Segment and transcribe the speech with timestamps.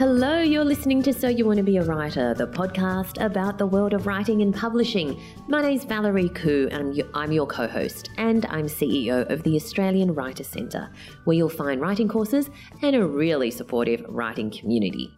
[0.00, 3.66] Hello, you're listening to So You Want to Be a Writer, the podcast about the
[3.66, 5.20] world of writing and publishing.
[5.46, 10.14] My name's Valerie Khoo, and I'm your co host, and I'm CEO of the Australian
[10.14, 10.90] Writers Centre,
[11.24, 12.48] where you'll find writing courses
[12.80, 15.12] and a really supportive writing community.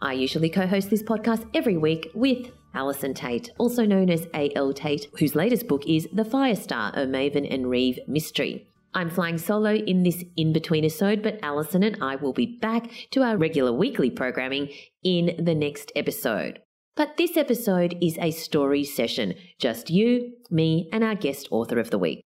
[0.00, 4.72] I usually co host this podcast every week with Allison Tait, also known as A.L.
[4.72, 8.69] Tait, whose latest book is The Firestar, a Maven and Reeve mystery.
[8.92, 12.90] I'm flying solo in this in between episode, but Allison and I will be back
[13.12, 14.70] to our regular weekly programming
[15.04, 16.60] in the next episode.
[16.96, 21.90] But this episode is a story session, just you, me, and our guest author of
[21.90, 22.20] the week.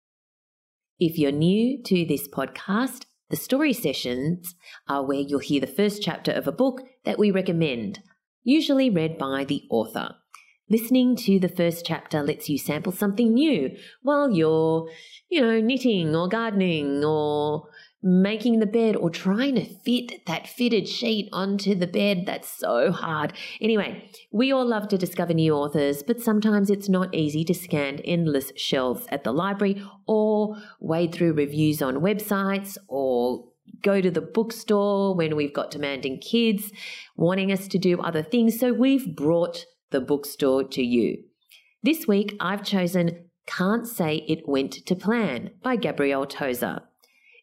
[0.98, 4.54] If you're new to this podcast, the story sessions
[4.88, 8.00] are where you'll hear the first chapter of a book that we recommend,
[8.42, 10.14] usually read by the author.
[10.70, 14.88] Listening to the first chapter lets you sample something new while you're,
[15.28, 17.68] you know, knitting or gardening or
[18.02, 22.24] making the bed or trying to fit that fitted sheet onto the bed.
[22.26, 23.34] That's so hard.
[23.60, 28.00] Anyway, we all love to discover new authors, but sometimes it's not easy to scan
[28.04, 33.44] endless shelves at the library or wade through reviews on websites or
[33.82, 36.72] go to the bookstore when we've got demanding kids
[37.16, 38.58] wanting us to do other things.
[38.58, 41.22] So we've brought the bookstore to you.
[41.84, 46.80] This week, I've chosen Can't Say It Went to Plan by Gabrielle Tozer.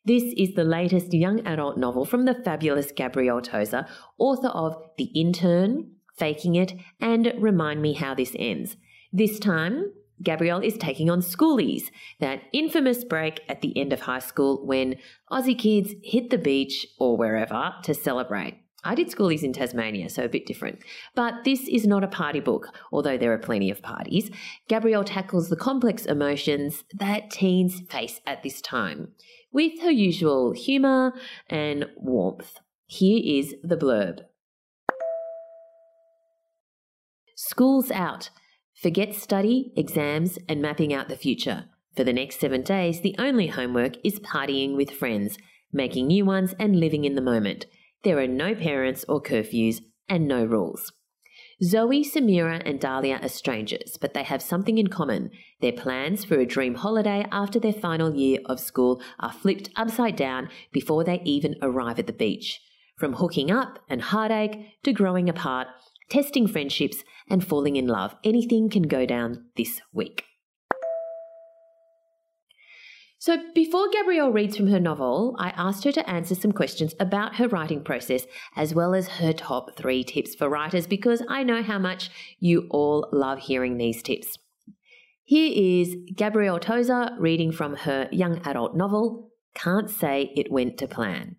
[0.04, 3.86] This is the latest young adult novel from the fabulous Gabrielle Tozer,
[4.18, 8.76] author of The Intern, Faking It, and Remind Me How This Ends.
[9.14, 11.84] This time, Gabrielle is taking on schoolies,
[12.20, 14.98] that infamous break at the end of high school when
[15.32, 18.58] Aussie kids hit the beach or wherever to celebrate.
[18.84, 20.80] I did schoolies in Tasmania, so a bit different.
[21.16, 24.32] But this is not a party book, although there are plenty of parties.
[24.68, 29.10] Gabrielle tackles the complex emotions that teens face at this time,
[29.52, 31.14] with her usual humour
[31.48, 32.60] and warmth.
[32.88, 34.22] Here is the blurb
[37.36, 38.30] School's out.
[38.82, 41.66] Forget study, exams, and mapping out the future.
[41.96, 45.38] For the next seven days, the only homework is partying with friends,
[45.74, 47.66] making new ones, and living in the moment.
[48.04, 50.92] There are no parents or curfews and no rules.
[51.64, 55.30] Zoe, Samira, and Dahlia are strangers, but they have something in common.
[55.60, 60.16] Their plans for a dream holiday after their final year of school are flipped upside
[60.16, 62.60] down before they even arrive at the beach.
[62.98, 65.68] From hooking up and heartache to growing apart,
[66.10, 70.26] testing friendships, and falling in love, anything can go down this week.
[73.22, 77.36] So, before Gabrielle reads from her novel, I asked her to answer some questions about
[77.36, 81.62] her writing process as well as her top three tips for writers because I know
[81.62, 82.10] how much
[82.40, 84.40] you all love hearing these tips.
[85.24, 90.88] Here is Gabrielle Tozer reading from her young adult novel, Can't Say It Went to
[90.88, 91.36] Plan.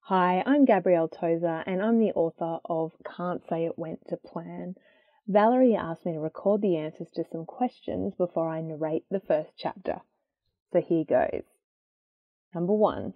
[0.00, 4.74] Hi, I'm Gabrielle Tozer and I'm the author of Can't Say It Went to Plan
[5.28, 9.50] Valerie asked me to record the answers to some questions before I narrate the first
[9.56, 10.00] chapter.
[10.72, 11.42] So here goes.
[12.54, 13.14] Number one,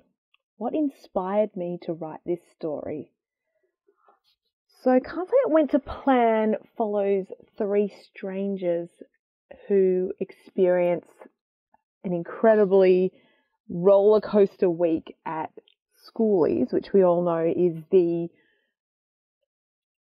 [0.57, 3.13] what inspired me to write this story?
[4.83, 7.27] So Can't Say It Went to Plan follows
[7.57, 8.89] three strangers
[9.69, 11.07] who experience
[12.03, 13.13] an incredibly
[13.69, 15.51] roller coaster week at
[16.09, 18.31] Schoolies, which we all know is the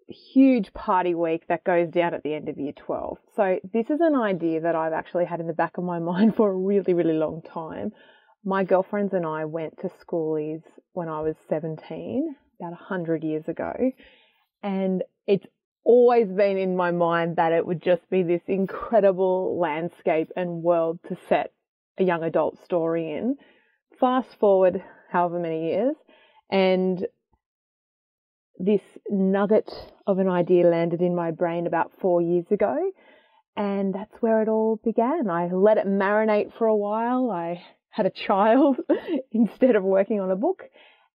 [0.10, 3.18] huge party week that goes down at the end of year 12.
[3.36, 6.36] So this is an idea that I've actually had in the back of my mind
[6.36, 7.92] for a really, really long time.
[8.44, 10.62] My girlfriends and I went to schoolies
[10.94, 13.74] when I was 17, about 100 years ago,
[14.64, 15.46] and it's
[15.84, 21.00] always been in my mind that it would just be this incredible landscape and world
[21.08, 21.52] to set
[21.98, 23.36] a young adult story in.
[24.00, 25.96] Fast forward however many years,
[26.50, 27.06] and
[28.60, 29.72] this nugget
[30.06, 32.78] of an idea landed in my brain about four years ago.
[33.56, 35.30] And that's where it all began.
[35.30, 37.32] I let it marinate for a while.
[37.32, 38.78] I had a child
[39.32, 40.64] instead of working on a book.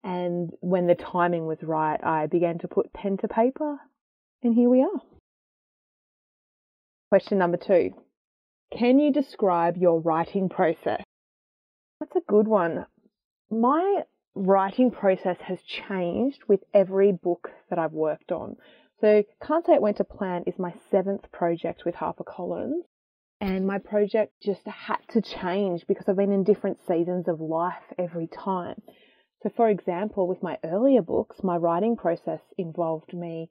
[0.04, 3.78] And when the timing was right, I began to put pen to paper.
[4.42, 5.02] And here we are.
[7.10, 7.92] Question number two
[8.78, 11.04] Can you describe your writing process?
[12.00, 12.86] That's a good one.
[13.50, 14.02] My
[14.36, 18.58] writing process has changed with every book that I've worked on.
[19.00, 22.84] So Can't Say It Went to Plan is my seventh project with HarperCollins.
[23.42, 27.84] And my project just had to change because I've been in different seasons of life
[27.98, 28.82] every time.
[29.42, 33.50] So, for example, with my earlier books, my writing process involved me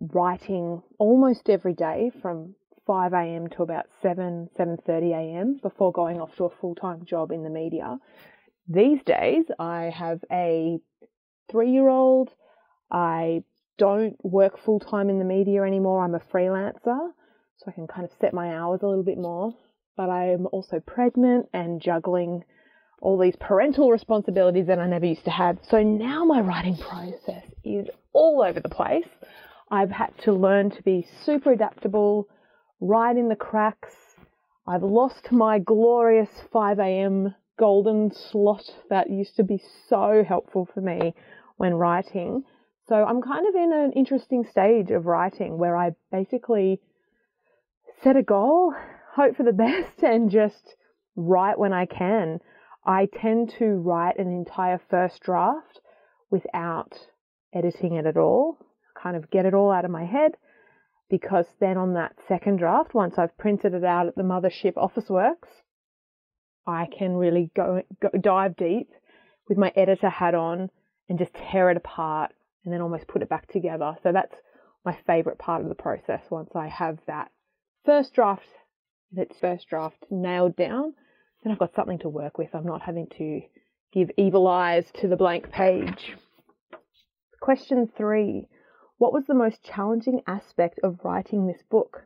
[0.00, 2.54] writing almost every day from
[2.86, 3.48] 5 a.m.
[3.48, 5.60] to about 7, 7.30 a.m.
[5.62, 7.98] before going off to a full-time job in the media
[8.68, 10.78] these days, I have a
[11.50, 12.30] three year old.
[12.90, 13.42] I
[13.78, 16.04] don't work full time in the media anymore.
[16.04, 17.10] I'm a freelancer,
[17.56, 19.54] so I can kind of set my hours a little bit more.
[19.96, 22.44] But I am also pregnant and juggling
[23.00, 25.58] all these parental responsibilities that I never used to have.
[25.68, 29.08] So now my writing process is all over the place.
[29.70, 32.28] I've had to learn to be super adaptable,
[32.80, 33.94] write in the cracks.
[34.66, 37.34] I've lost my glorious 5 a.m.
[37.58, 41.14] golden slot that used to be so helpful for me
[41.56, 42.44] when writing.
[42.88, 46.80] So I'm kind of in an interesting stage of writing where I basically
[48.02, 48.74] set a goal,
[49.14, 50.76] hope for the best, and just
[51.16, 52.40] write when I can.
[52.86, 55.80] I tend to write an entire first draft
[56.30, 56.94] without
[57.52, 58.58] editing it at all,
[59.00, 60.32] kind of get it all out of my head,
[61.10, 65.48] because then on that second draft, once I've printed it out at the mothership Officeworks,
[66.68, 68.90] I can really go, go dive deep
[69.48, 70.70] with my editor hat on
[71.08, 72.32] and just tear it apart
[72.62, 73.96] and then almost put it back together.
[74.02, 74.34] So that's
[74.84, 77.30] my favorite part of the process once I have that
[77.86, 78.46] first draft,
[79.12, 80.92] that first draft nailed down,
[81.42, 82.54] then I've got something to work with.
[82.54, 83.40] I'm not having to
[83.90, 86.16] give evil eyes to the blank page.
[87.40, 88.46] Question three
[88.98, 92.02] What was the most challenging aspect of writing this book?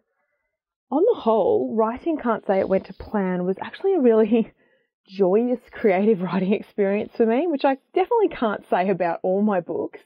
[0.92, 4.52] On the whole, writing Can't Say It Went to Plan was actually a really
[5.08, 9.98] joyous creative writing experience for me, which I definitely can't say about all my books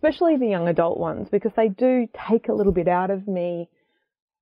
[0.00, 3.68] especially the young adult ones, because they do take a little bit out of me.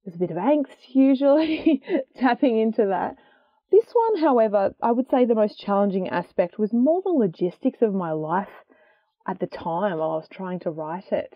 [0.04, 1.82] There's a bit of angst usually
[2.20, 3.16] tapping into that.
[3.72, 7.92] This one, however, I would say the most challenging aspect was more the logistics of
[7.92, 8.48] my life
[9.26, 11.34] at the time while I was trying to write it.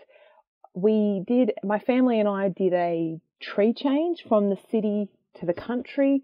[0.73, 5.09] We did, my family and I did a tree change from the city
[5.41, 6.23] to the country,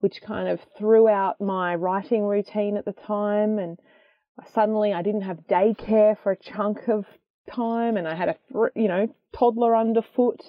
[0.00, 3.58] which kind of threw out my writing routine at the time.
[3.58, 3.78] And
[4.54, 7.04] suddenly I didn't have daycare for a chunk of
[7.54, 8.36] time, and I had a
[8.74, 10.40] you know toddler underfoot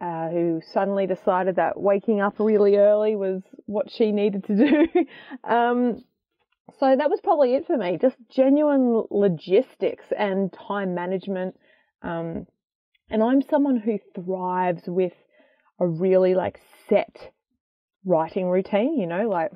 [0.00, 5.04] uh, who suddenly decided that waking up really early was what she needed to do.
[5.48, 6.04] um,
[6.80, 11.56] so that was probably it for me, just genuine logistics and time management.
[12.02, 12.46] Um,
[13.10, 15.12] and I'm someone who thrives with
[15.80, 17.32] a really like set
[18.04, 19.50] writing routine, you know, like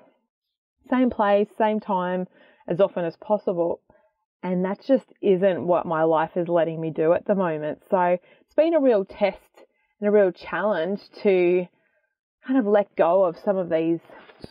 [0.90, 2.26] same place, same time,
[2.66, 3.80] as often as possible.
[4.42, 7.82] And that just isn't what my life is letting me do at the moment.
[7.90, 9.38] So it's been a real test
[10.00, 11.66] and a real challenge to
[12.46, 13.98] kind of let go of some of these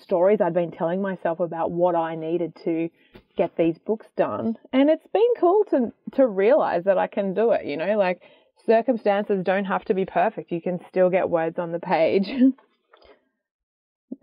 [0.02, 2.90] stories I'd been telling myself about what I needed to
[3.38, 4.56] get these books done.
[4.74, 8.22] And it's been cool to to realize that I can do it, you know, like
[8.68, 10.52] circumstances don't have to be perfect.
[10.52, 12.30] You can still get words on the page.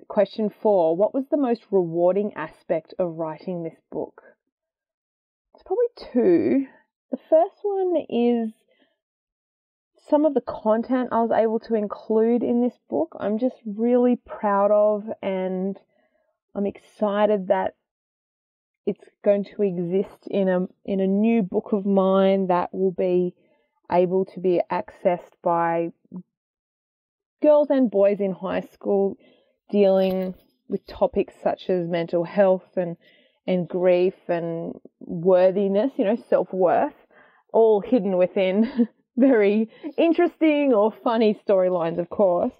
[0.09, 4.23] Question 4, what was the most rewarding aspect of writing this book?
[5.55, 6.67] It's probably two.
[7.11, 8.53] The first one is
[10.09, 13.17] some of the content I was able to include in this book.
[13.19, 15.79] I'm just really proud of, and
[16.55, 17.75] I'm excited that
[18.87, 23.35] it's going to exist in a in a new book of mine that will be
[23.91, 25.93] able to be accessed by
[27.43, 29.17] girls and boys in high school
[29.71, 30.35] dealing
[30.69, 32.97] with topics such as mental health and
[33.47, 36.95] and grief and worthiness, you know, self worth,
[37.53, 39.69] all hidden within very
[39.99, 42.55] interesting or funny storylines, of course.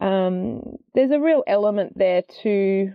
[0.00, 2.92] Um, there's a real element there to.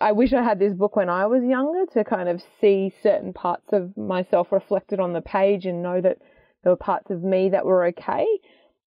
[0.00, 3.34] I wish I had this book when I was younger to kind of see certain
[3.34, 6.18] parts of myself reflected on the page and know that
[6.64, 8.26] there were parts of me that were okay.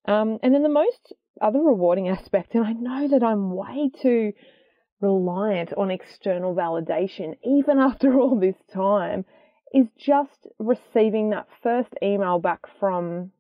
[0.06, 4.34] Um, and then the most other rewarding aspect, and I know that I'm way too
[5.00, 9.26] reliant on external validation, even after all this time,
[9.74, 13.32] is just receiving that first email back from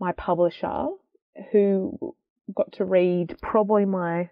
[0.00, 0.86] my publisher
[1.52, 2.14] who
[2.54, 4.30] got to read probably my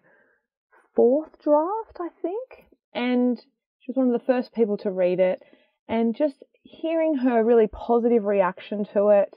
[0.96, 2.66] fourth draft, I think.
[2.94, 3.38] And
[3.80, 5.42] she was one of the first people to read it.
[5.88, 9.34] And just hearing her really positive reaction to it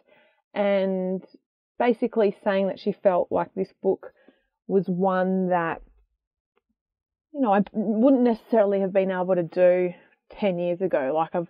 [0.54, 1.24] and
[1.78, 4.14] basically saying that she felt like this book
[4.68, 5.82] was one that
[7.34, 9.94] you know, I wouldn't necessarily have been able to do
[10.40, 11.12] 10 years ago.
[11.16, 11.48] Like I've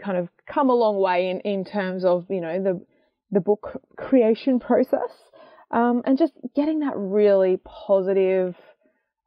[0.00, 2.84] kind of come a long way in, in terms of, you know, the,
[3.30, 5.10] the book creation process.
[5.70, 8.54] Um, and just getting that really positive,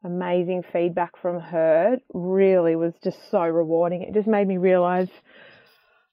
[0.04, 4.04] amazing feedback from her really was just so rewarding.
[4.04, 5.10] It just made me realize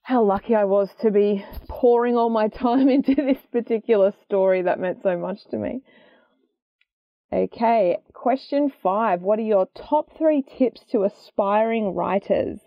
[0.05, 4.79] how lucky I was to be pouring all my time into this particular story that
[4.79, 5.81] meant so much to me.
[7.33, 9.23] Okay, question five.
[9.23, 12.59] What are your top three tips to aspiring writers?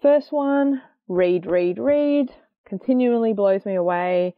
[0.00, 2.28] First one read, read, read.
[2.64, 4.36] Continually blows me away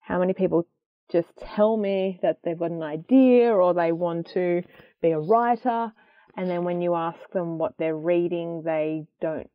[0.00, 0.66] how many people
[1.12, 4.62] just tell me that they've got an idea or they want to
[5.02, 5.92] be a writer.
[6.34, 9.50] And then when you ask them what they're reading, they don't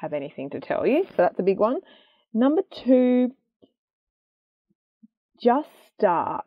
[0.00, 1.04] have anything to tell you.
[1.08, 1.78] So that's a big one.
[2.32, 3.30] Number two,
[5.42, 6.46] just start.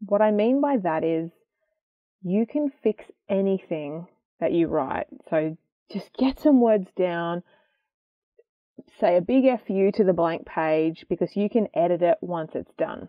[0.00, 1.30] What I mean by that is
[2.22, 4.06] you can fix anything
[4.40, 5.06] that you write.
[5.30, 5.56] So
[5.92, 7.42] just get some words down,
[9.00, 12.72] say a big FU to the blank page because you can edit it once it's
[12.78, 13.08] done.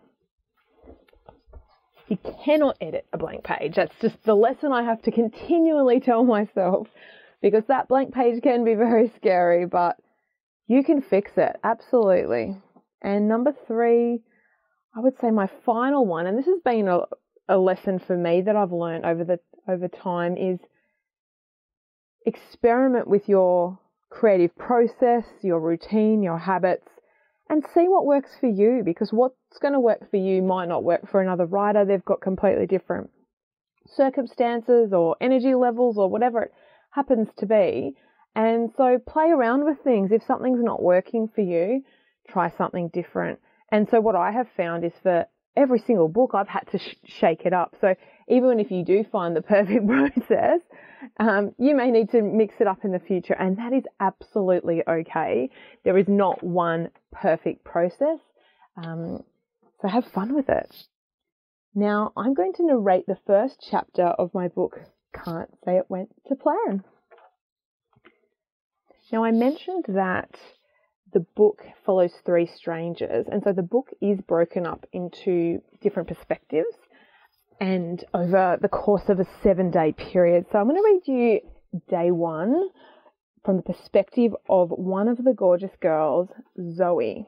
[2.08, 3.74] You cannot edit a blank page.
[3.76, 6.88] That's just the lesson I have to continually tell myself
[7.40, 9.96] because that blank page can be very scary, but
[10.66, 11.56] you can fix it.
[11.64, 12.56] Absolutely.
[13.02, 14.20] And number three,
[14.96, 17.00] I would say my final one, and this has been a,
[17.48, 20.58] a lesson for me that I've learned over the over time is
[22.24, 23.78] experiment with your
[24.10, 26.88] creative process, your routine, your habits,
[27.48, 30.84] and see what works for you because what's going to work for you might not
[30.84, 31.84] work for another writer.
[31.84, 33.10] They've got completely different
[33.86, 36.50] circumstances or energy levels or whatever
[36.90, 37.94] happens to be.
[38.34, 40.10] And so play around with things.
[40.12, 41.82] If something's not working for you,
[42.28, 43.40] try something different.
[43.70, 45.26] And so what I have found is for
[45.56, 47.74] every single book, I've had to sh- shake it up.
[47.80, 47.94] So
[48.28, 50.60] even if you do find the perfect process,
[51.18, 54.82] um, you may need to mix it up in the future, and that is absolutely
[54.88, 55.50] okay.
[55.84, 58.18] There is not one perfect process.
[58.76, 59.22] Um,
[59.80, 60.74] so have fun with it.
[61.74, 64.80] Now, I'm going to narrate the first chapter of my book,
[65.24, 66.84] Can't Say It Went to Plan.
[69.10, 70.30] Now, I mentioned that
[71.12, 76.76] the book follows three strangers, and so the book is broken up into different perspectives
[77.60, 80.46] and over the course of a seven day period.
[80.52, 81.40] So I'm going to read you
[81.88, 82.68] day one
[83.44, 86.28] from the perspective of one of the gorgeous girls,
[86.76, 87.26] Zoe.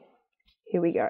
[0.65, 1.09] Here we go.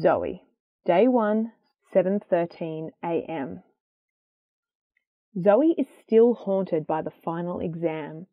[0.00, 0.42] Zoe,
[0.86, 1.52] day one,
[1.94, 3.62] 7:13 a.m.
[5.36, 8.28] Zoe is still haunted by the final exam.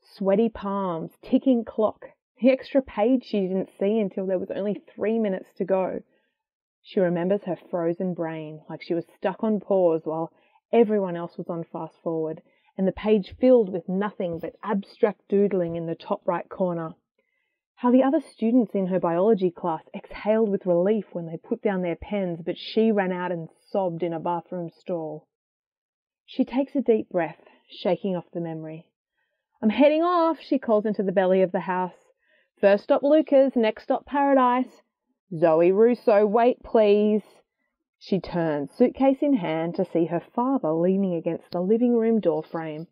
[0.00, 2.06] Sweaty palms, ticking clock,
[2.40, 6.00] the extra page she didn't see until there was only three minutes to go.
[6.80, 10.32] She remembers her frozen brain like she was stuck on pause while
[10.72, 12.40] everyone else was on fast forward,
[12.78, 16.94] and the page filled with nothing but abstract doodling in the top right corner.
[17.74, 21.82] How the other students in her biology class exhaled with relief when they put down
[21.82, 25.26] their pens, but she ran out and sobbed in a bathroom stall.
[26.28, 28.88] She takes a deep breath, shaking off the memory.
[29.62, 31.94] I'm heading off, she calls into the belly of the house.
[32.60, 34.82] First stop Luca's, next stop Paradise.
[35.32, 37.22] Zoe Russo, wait please.
[38.00, 42.42] She turns, suitcase in hand, to see her father leaning against the living room door
[42.42, 42.88] frame.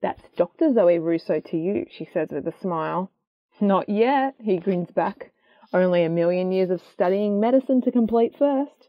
[0.00, 0.72] That's Dr.
[0.72, 3.10] Zoe Russo to you, she says with a smile.
[3.60, 5.30] Not yet, he grins back.
[5.74, 8.88] Only a million years of studying medicine to complete first.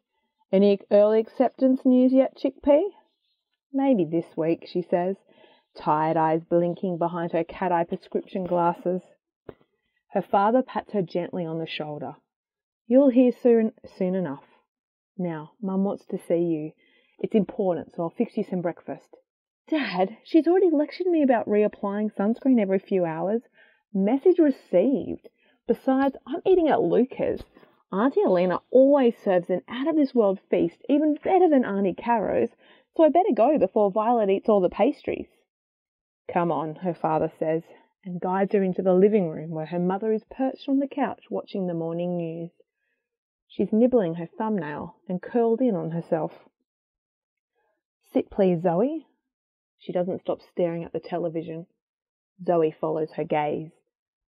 [0.53, 2.89] Any early acceptance news yet, chickpea?
[3.73, 5.15] Maybe this week, she says,
[5.75, 9.01] tired eyes blinking behind her cat eye prescription glasses.
[10.11, 12.15] Her father pats her gently on the shoulder.
[12.87, 14.43] You'll hear soon, soon enough.
[15.17, 16.71] Now, Mum wants to see you.
[17.17, 19.15] It's important, so I'll fix you some breakfast.
[19.67, 23.41] Dad, she's already lectured me about reapplying sunscreen every few hours.
[23.91, 25.29] Message received.
[25.67, 27.41] Besides, I'm eating at Luca's.
[27.91, 32.49] Auntie Elena always serves an out of this world feast, even better than Auntie Caro's,
[32.95, 35.27] so I better go before Violet eats all the pastries.
[36.31, 37.63] Come on, her father says,
[38.05, 41.23] and guides her into the living room where her mother is perched on the couch
[41.29, 42.51] watching the morning news.
[43.47, 46.31] She's nibbling her thumbnail and curled in on herself.
[48.11, 49.07] Sit, please, Zoe.
[49.79, 51.67] She doesn't stop staring at the television.
[52.45, 53.71] Zoe follows her gaze.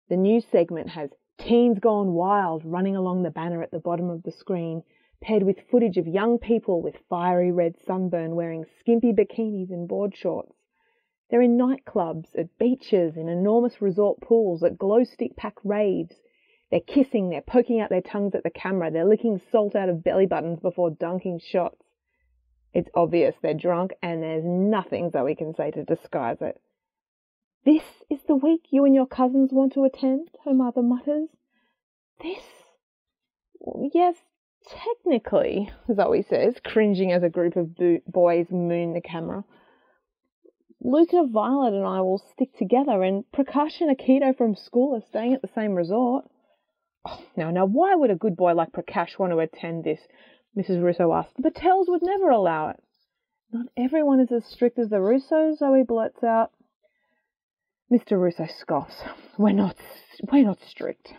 [0.09, 4.23] The news segment has Teens Gone Wild running along the banner at the bottom of
[4.23, 4.83] the screen,
[5.25, 10.15] paired with footage of young people with fiery red sunburn wearing skimpy bikinis and board
[10.15, 10.53] shorts.
[11.29, 16.15] They're in nightclubs, at beaches, in enormous resort pools, at glow stick pack raves,
[16.69, 20.03] they're kissing, they're poking out their tongues at the camera, they're licking salt out of
[20.03, 21.81] belly buttons before dunking shots.
[22.73, 26.61] It's obvious they're drunk, and there's nothing Zoe can say to disguise it.
[27.63, 31.29] This is the week you and your cousins want to attend, her mother mutters.
[32.21, 32.43] This?
[33.91, 34.17] Yes,
[34.69, 39.43] technically, Zoe says, cringing as a group of bo- boys moon the camera.
[40.81, 45.33] Luca, Violet, and I will stick together, and Prakash and Akito from school are staying
[45.33, 46.25] at the same resort.
[47.05, 49.99] Oh, now, now, why would a good boy like Prakash want to attend this?
[50.57, 50.81] Mrs.
[50.81, 51.35] Russo asked.
[51.37, 52.81] The Patels would never allow it.
[53.51, 56.51] Not everyone is as strict as the Russos, Zoe blurts out.
[57.91, 58.19] Mr.
[58.19, 59.03] Russo scoffs.
[59.37, 59.75] We're not,
[60.31, 61.13] we're not strict.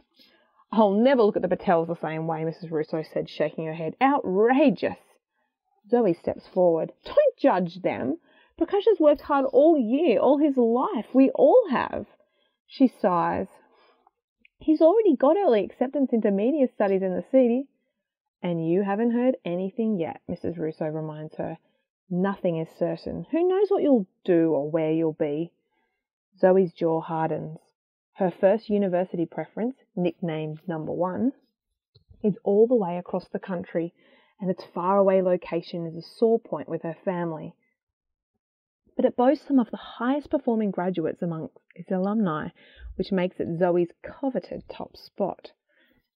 [0.73, 2.71] I'll never look at the Patels the same way, Mrs.
[2.71, 3.97] Russo said, shaking her head.
[4.01, 4.99] Outrageous.
[5.89, 6.93] Zoe steps forward.
[7.05, 8.19] Don't judge them.
[8.59, 11.07] Prakash has worked hard all year, all his life.
[11.15, 12.07] We all have.
[12.67, 13.49] She sighs.
[14.59, 17.69] He's already got early acceptance into media studies in the city.
[18.43, 20.59] And you haven't heard anything yet, Mrs.
[20.59, 21.59] Russo reminds her.
[22.11, 23.27] Nothing is certain.
[23.31, 25.53] Who knows what you'll do or where you'll be?
[26.39, 27.59] Zoe's jaw hardens.
[28.17, 31.33] Her first university preference, nicknamed Number One,
[32.23, 33.93] is all the way across the country,
[34.41, 37.55] and its faraway location is a sore point with her family.
[38.97, 42.49] But it boasts some of the highest performing graduates among its alumni,
[42.95, 45.53] which makes it Zoe's coveted top spot.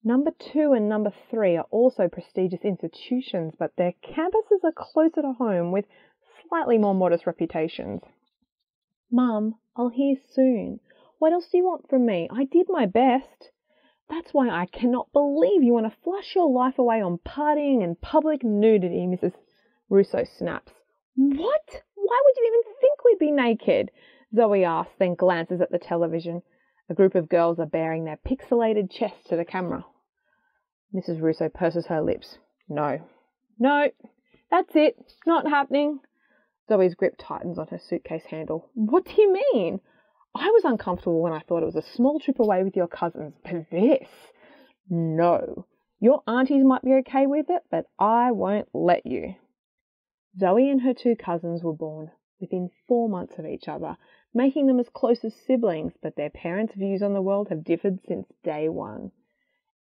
[0.03, 5.35] Number two and number three are also prestigious institutions, but their campuses are closer to
[5.35, 5.85] home with
[6.49, 8.01] slightly more modest reputations.
[9.11, 10.81] Mum, I'll hear soon.
[11.21, 12.31] What else do you want from me?
[12.33, 13.51] I did my best.
[14.09, 18.01] That's why I cannot believe you want to flush your life away on partying and
[18.01, 19.35] public nudity, Mrs.
[19.91, 20.73] Russo snaps.
[21.17, 21.83] What?
[21.95, 23.91] Why would you even think we'd be naked?
[24.35, 26.41] Zoe asks, then glances at the television.
[26.89, 29.85] A group of girls are baring their pixelated chests to the camera.
[30.95, 31.21] Mrs.
[31.21, 32.39] Russo purses her lips.
[32.67, 32.99] No.
[33.59, 33.91] No.
[34.51, 34.97] That's it.
[34.99, 36.01] It's not happening.
[36.67, 38.71] Zoe's grip tightens on her suitcase handle.
[38.73, 39.81] What do you mean?
[40.35, 43.35] I was uncomfortable when I thought it was a small trip away with your cousins,
[43.43, 44.09] but this?
[44.89, 45.67] No.
[46.01, 49.35] Your aunties might be okay with it, but I won't let you.
[50.39, 52.11] Zoe and her two cousins were born
[52.41, 53.97] within four months of each other,
[54.33, 57.99] making them as close as siblings, but their parents' views on the world have differed
[58.07, 59.13] since day one.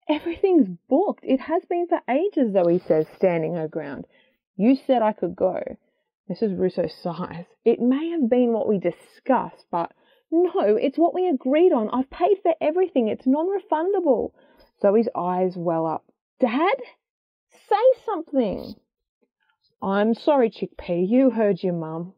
[0.09, 1.25] Everything's booked.
[1.25, 4.07] It has been for ages, Zoe says, standing her ground.
[4.57, 5.63] You said I could go.
[6.29, 6.59] Mrs.
[6.59, 7.47] Russo sighs.
[7.65, 9.93] It may have been what we discussed, but
[10.33, 11.91] no, it's what we agreed on.
[11.91, 13.09] I've paid for everything.
[13.09, 14.33] It's non refundable.
[14.81, 16.07] Zoe's eyes well up.
[16.41, 16.77] Dad?
[17.69, 18.75] Say something.
[19.83, 21.07] I'm sorry, Chickpea.
[21.07, 22.15] You heard your mum.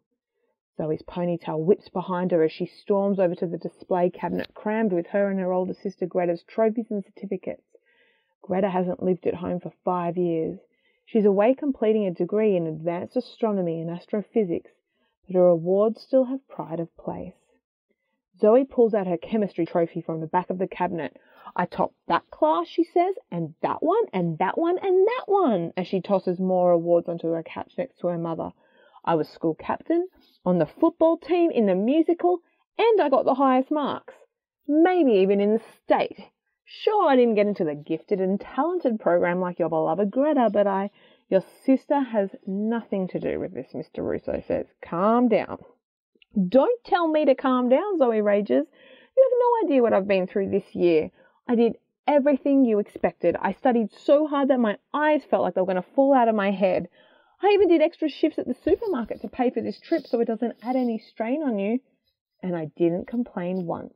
[0.77, 5.09] Zoe's ponytail whips behind her as she storms over to the display cabinet crammed with
[5.09, 7.63] her and her older sister Greta's trophies and certificates.
[8.43, 10.61] Greta hasn't lived at home for five years.
[11.05, 14.71] She's away completing a degree in advanced astronomy and astrophysics,
[15.27, 17.35] but her awards still have pride of place.
[18.45, 21.17] Zoe pulls out her chemistry trophy from the back of the cabinet.
[21.57, 25.73] I topped that class, she says, and that one, and that one, and that one,
[25.79, 28.53] as she tosses more awards onto her couch next to her mother.
[29.03, 30.09] I was school captain,
[30.45, 32.41] on the football team, in the musical,
[32.77, 34.13] and I got the highest marks.
[34.69, 36.29] Maybe even in the state.
[36.67, 40.67] Sure, I didn't get into the gifted and talented program like your beloved Greta, but
[40.67, 40.91] I.
[41.31, 44.07] Your sister has nothing to do with this, Mr.
[44.07, 44.67] Russo says.
[44.83, 45.65] Calm down.
[46.49, 48.67] Don't tell me to calm down, Zoe rages.
[49.17, 51.11] You have no idea what I've been through this year.
[51.47, 53.37] I did everything you expected.
[53.41, 56.29] I studied so hard that my eyes felt like they were going to fall out
[56.29, 56.89] of my head.
[57.41, 60.27] I even did extra shifts at the supermarket to pay for this trip so it
[60.27, 61.81] doesn't add any strain on you.
[62.43, 63.95] And I didn't complain once.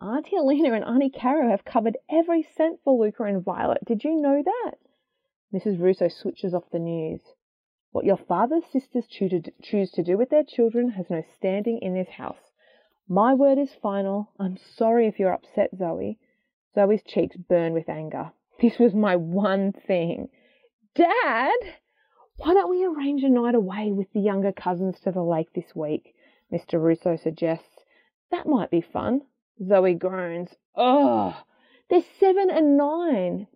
[0.00, 3.84] Auntie Alina and Auntie Caro have covered every cent for Luca and Violet.
[3.84, 4.78] Did you know that?
[5.52, 5.80] Mrs.
[5.80, 7.20] Russo switches off the news.
[7.92, 12.08] What your father's sisters choose to do with their children has no standing in this
[12.08, 12.52] house.
[13.08, 14.30] My word is final.
[14.38, 16.18] I'm sorry if you're upset, Zoe.
[16.72, 18.32] Zoe's cheeks burn with anger.
[18.60, 20.28] This was my one thing.
[20.94, 21.58] Dad!
[22.36, 25.74] Why don't we arrange a night away with the younger cousins to the lake this
[25.74, 26.14] week?
[26.52, 26.74] Mr.
[26.80, 27.84] Russo suggests.
[28.30, 29.22] That might be fun.
[29.66, 30.50] Zoe groans.
[30.76, 31.34] Ugh!
[31.88, 33.46] They're seven and nine.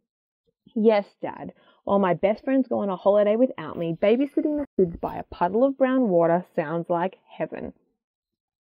[0.75, 1.53] Yes, Dad.
[1.85, 5.23] While my best friends go on a holiday without me, babysitting the kids by a
[5.25, 7.75] puddle of brown water sounds like heaven.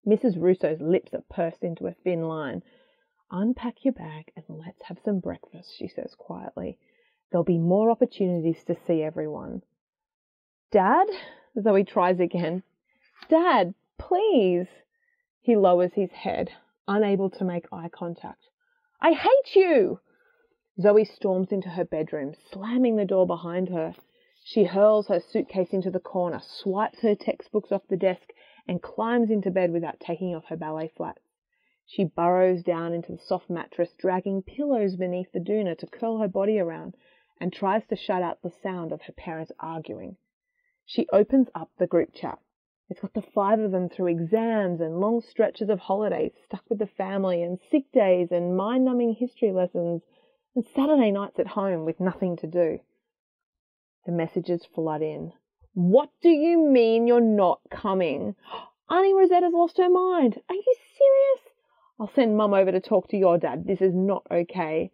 [0.07, 0.41] Mrs.
[0.41, 2.63] Russo's lips are pursed into a thin line.
[3.31, 6.79] Unpack your bag and let's have some breakfast, she says quietly.
[7.31, 9.63] There'll be more opportunities to see everyone.
[10.71, 11.09] Dad?
[11.61, 12.63] Zoe tries again.
[13.29, 14.69] Dad, please.
[15.41, 16.53] He lowers his head,
[16.87, 18.45] unable to make eye contact.
[19.01, 20.01] I hate you!
[20.81, 23.97] Zoe storms into her bedroom, slamming the door behind her.
[24.45, 28.33] She hurls her suitcase into the corner, swipes her textbooks off the desk,
[28.69, 31.23] and climbs into bed without taking off her ballet flats.
[31.85, 36.29] She burrows down into the soft mattress, dragging pillows beneath the doona to curl her
[36.29, 36.95] body around,
[37.41, 40.17] and tries to shut out the sound of her parents arguing.
[40.87, 42.39] She opens up the group chat.
[42.89, 46.79] It's got the five of them through exams and long stretches of holidays, stuck with
[46.79, 50.03] the family and sick days and mind numbing history lessons
[50.59, 52.81] and Saturday nights at home with nothing to do.
[54.07, 55.33] The messages flood in.
[55.73, 58.35] What do you mean you're not coming?
[58.91, 60.41] Auntie Rosetta's lost her mind.
[60.49, 61.55] Are you serious?
[62.01, 63.69] I'll send Mum over to talk to your dad.
[63.69, 64.91] This is not okay.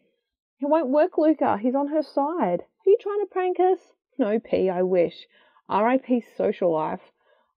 [0.60, 1.56] It won't work, Luca.
[1.56, 2.60] He's on her side.
[2.60, 3.78] Are you trying to prank us?
[4.18, 5.26] No, P, I wish.
[5.70, 6.24] R.I.P.
[6.36, 7.00] social life.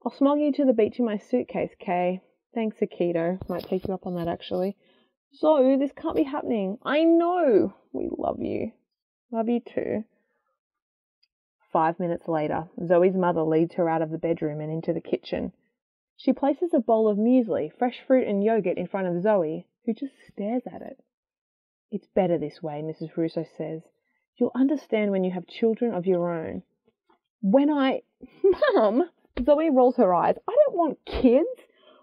[0.05, 2.21] I'll smuggle you to the beach in my suitcase, Kay.
[2.55, 3.37] Thanks, Akito.
[3.49, 4.77] Might take you up on that, actually.
[5.33, 6.77] So, this can't be happening.
[6.83, 7.73] I know.
[7.91, 8.71] We love you.
[9.31, 10.03] Love you too.
[11.71, 15.51] Five minutes later, Zoe's mother leads her out of the bedroom and into the kitchen.
[16.15, 19.93] She places a bowl of muesli, fresh fruit, and yogurt in front of Zoe, who
[19.93, 20.99] just stares at it.
[21.91, 23.15] It's better this way, Mrs.
[23.15, 23.83] Russo says.
[24.37, 26.63] You'll understand when you have children of your own.
[27.41, 28.01] When I.
[28.73, 29.09] Mum!
[29.43, 30.35] Zoe rolls her eyes.
[30.47, 31.49] I don't want kids.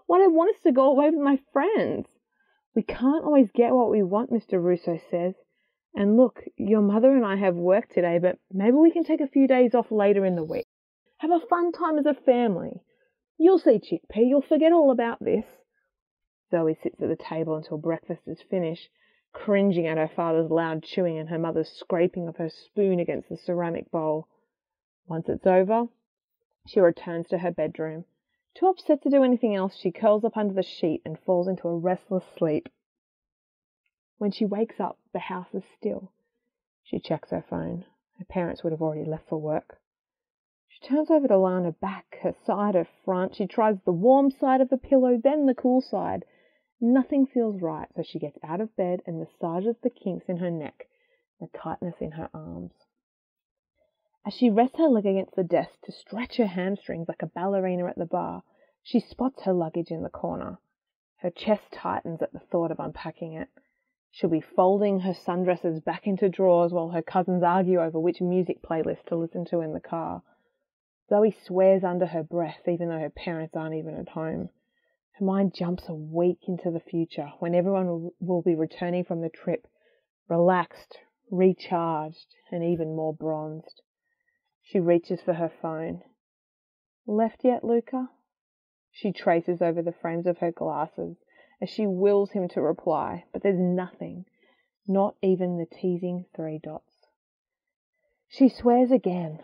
[0.05, 2.07] What I want is to go away with my friends.
[2.75, 4.61] We can't always get what we want, Mr.
[4.61, 5.33] Russo says.
[5.95, 9.29] And look, your mother and I have work today, but maybe we can take a
[9.29, 10.65] few days off later in the week.
[11.19, 12.81] Have a fun time as a family.
[13.37, 15.45] You'll see, Chickpea, you'll forget all about this.
[16.51, 18.89] Zoe sits at the table until breakfast is finished,
[19.31, 23.37] cringing at her father's loud chewing and her mother's scraping of her spoon against the
[23.37, 24.27] ceramic bowl.
[25.07, 25.85] Once it's over,
[26.67, 28.03] she returns to her bedroom.
[28.55, 31.67] Too upset to do anything else, she curls up under the sheet and falls into
[31.67, 32.69] a restless sleep.
[34.17, 36.13] When she wakes up, the house is still.
[36.81, 37.83] She checks her phone.
[38.17, 39.81] Her parents would have already left for work.
[40.69, 43.35] She turns over to lie on her back, her side, her front.
[43.35, 46.23] She tries the warm side of the pillow, then the cool side.
[46.79, 50.51] Nothing feels right, so she gets out of bed and massages the kinks in her
[50.51, 50.87] neck,
[51.41, 52.84] the tightness in her arms.
[54.27, 57.85] As she rests her leg against the desk to stretch her hamstrings like a ballerina
[57.85, 58.41] at the bar,
[58.81, 60.57] she spots her luggage in the corner.
[61.17, 63.49] Her chest tightens at the thought of unpacking it.
[64.09, 68.63] She'll be folding her sundresses back into drawers while her cousins argue over which music
[68.63, 70.23] playlist to listen to in the car.
[71.07, 74.49] Zoe swears under her breath, even though her parents aren't even at home.
[75.19, 79.29] Her mind jumps a week into the future when everyone will be returning from the
[79.29, 79.67] trip,
[80.27, 80.97] relaxed,
[81.29, 83.83] recharged, and even more bronzed.
[84.67, 86.01] She reaches for her phone.
[87.05, 88.09] Left yet, Luca?
[88.91, 91.17] She traces over the frames of her glasses
[91.61, 94.25] as she wills him to reply, but there's nothing,
[94.87, 97.05] not even the teasing three dots.
[98.27, 99.39] She swears again,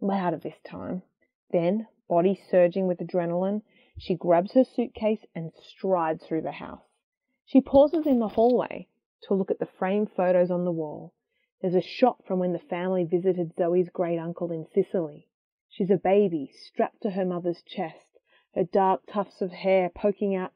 [0.00, 1.02] louder this time.
[1.50, 3.60] Then, body surging with adrenaline,
[3.98, 6.88] she grabs her suitcase and strides through the house.
[7.44, 8.88] She pauses in the hallway
[9.24, 11.12] to look at the framed photos on the wall.
[11.60, 15.28] There's a shot from when the family visited Zoe's great uncle in Sicily.
[15.68, 18.18] She's a baby, strapped to her mother's chest,
[18.54, 20.54] her dark tufts of hair poking out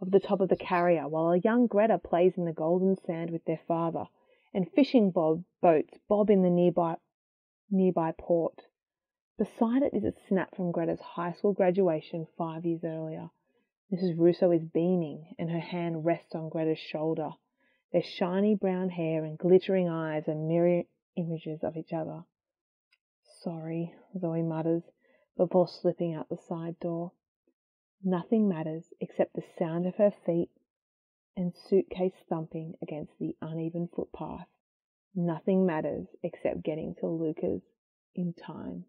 [0.00, 3.30] of the top of the carrier, while a young Greta plays in the golden sand
[3.30, 4.06] with their father,
[4.54, 6.96] and fishing bob boats bob in the nearby
[7.70, 8.62] nearby port.
[9.36, 13.30] Beside it is a snap from Greta's high school graduation five years earlier.
[13.92, 14.18] Mrs.
[14.18, 17.32] Russo is beaming, and her hand rests on Greta's shoulder.
[17.92, 20.82] Their shiny brown hair and glittering eyes are mirror
[21.16, 22.24] images of each other.
[23.22, 24.82] Sorry, Zoe mutters
[25.36, 27.12] before slipping out the side door.
[28.02, 30.50] Nothing matters except the sound of her feet
[31.36, 34.48] and suitcase thumping against the uneven footpath.
[35.14, 37.62] Nothing matters except getting to Luca's
[38.14, 38.84] in time.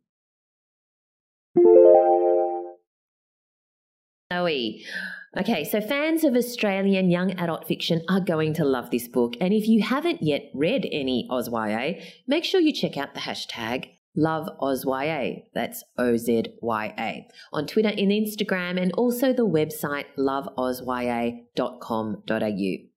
[4.34, 4.86] Zoe.
[5.38, 9.36] Okay, so fans of Australian young adult fiction are going to love this book.
[9.40, 13.92] And if you haven't yet read any OzYA, make sure you check out the hashtag
[14.16, 15.44] Love OzYA.
[15.54, 17.28] That's O Z Y A.
[17.54, 22.96] On Twitter and Instagram, and also the website loveozya.com.au.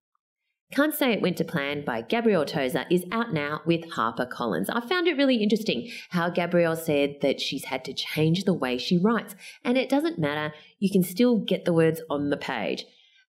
[0.72, 4.70] Can't Say It Went to Plan by Gabrielle Tozer is out now with HarperCollins.
[4.72, 8.78] I found it really interesting how Gabrielle said that she's had to change the way
[8.78, 12.85] she writes, and it doesn't matter, you can still get the words on the page.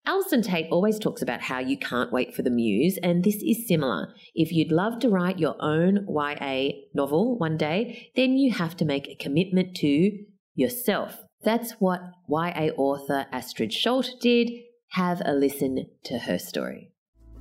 [0.05, 3.65] Allison Tait always talks about how you can't wait for the muse, and this is
[3.65, 4.13] similar.
[4.35, 8.85] If you'd love to write your own YA novel one day, then you have to
[8.85, 10.11] make a commitment to
[10.55, 11.19] yourself.
[11.41, 14.51] That's what YA author Astrid Scholte did.
[14.89, 16.91] Have a listen to her story.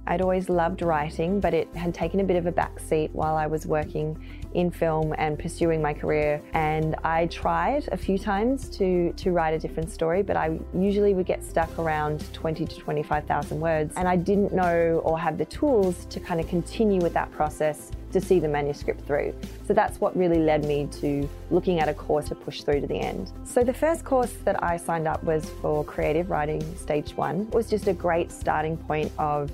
[0.08, 3.46] I'd always loved writing, but it had taken a bit of a backseat while I
[3.46, 4.18] was working
[4.54, 6.40] in film and pursuing my career.
[6.54, 11.12] And I tried a few times to, to write a different story, but I usually
[11.12, 13.94] would get stuck around 20 to 25,000 words.
[13.96, 17.90] And I didn't know or have the tools to kind of continue with that process
[18.12, 19.34] to see the manuscript through.
[19.66, 22.86] So that's what really led me to looking at a course to push through to
[22.86, 23.30] the end.
[23.44, 27.42] So the first course that I signed up was for creative writing stage one.
[27.42, 29.50] It was just a great starting point of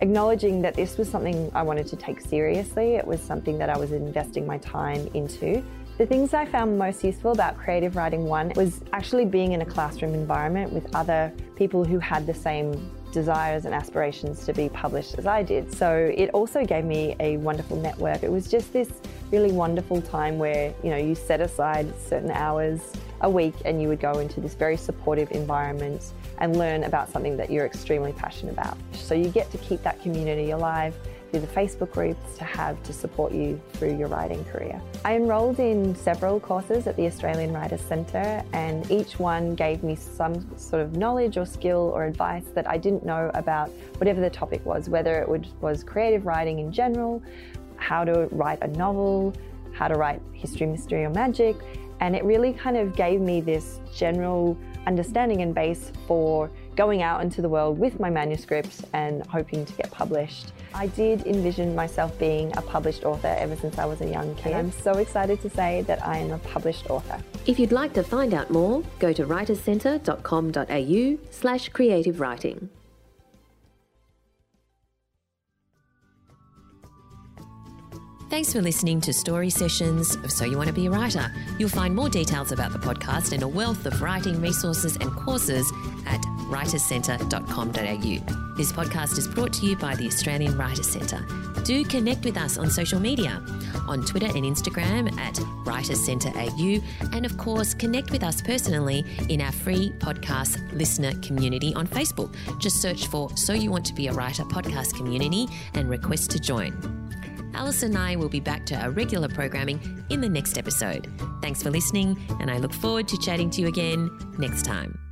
[0.00, 2.94] acknowledging that this was something I wanted to take seriously.
[2.94, 5.62] It was something that I was investing my time into.
[5.98, 9.66] The things I found most useful about Creative Writing 1 was actually being in a
[9.66, 15.16] classroom environment with other people who had the same desires and aspirations to be published
[15.18, 15.72] as I did.
[15.74, 18.22] So it also gave me a wonderful network.
[18.22, 18.90] It was just this
[19.30, 22.80] really wonderful time where, you know, you set aside certain hours
[23.20, 27.36] a week and you would go into this very supportive environment and learn about something
[27.36, 28.76] that you're extremely passionate about.
[28.92, 30.94] So you get to keep that community alive
[31.30, 34.80] through the Facebook groups to have to support you through your writing career.
[35.04, 39.94] I enrolled in several courses at the Australian Writers Centre, and each one gave me
[39.94, 44.30] some sort of knowledge or skill or advice that I didn't know about whatever the
[44.30, 47.22] topic was, whether it would, was creative writing in general,
[47.76, 49.32] how to write a novel,
[49.72, 51.56] how to write history, mystery, or magic.
[52.00, 57.20] And it really kind of gave me this general understanding and base for going out
[57.22, 60.52] into the world with my manuscript and hoping to get published.
[60.74, 64.52] I did envision myself being a published author ever since I was a young kid.
[64.52, 67.18] And I'm so excited to say that I am a published author.
[67.46, 72.70] If you'd like to find out more, go to writerscentre.com.au slash creative writing.
[78.30, 81.32] Thanks for listening to Story Sessions of So You Want to Be a Writer.
[81.58, 85.68] You'll find more details about the podcast and a wealth of writing resources and courses
[86.06, 88.56] at writerscentre.com.au.
[88.56, 91.24] This podcast is brought to you by the Australian Writers Centre.
[91.64, 93.42] Do connect with us on social media
[93.88, 96.80] on Twitter and Instagram at Writers Centre AU,
[97.12, 102.34] and of course, connect with us personally in our free podcast listener community on Facebook.
[102.58, 106.38] Just search for So You Want to Be a Writer podcast community and request to
[106.38, 106.98] join.
[107.54, 111.08] Alice and I will be back to our regular programming in the next episode.
[111.42, 115.09] Thanks for listening, and I look forward to chatting to you again next time.